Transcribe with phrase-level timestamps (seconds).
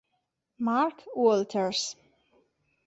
[0.57, 1.95] Mark Walters